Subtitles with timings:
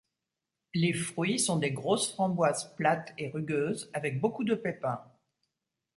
[0.73, 5.03] Les fruits sont des grosses framboises plates et rugueuses, avec beaucoup de pépins.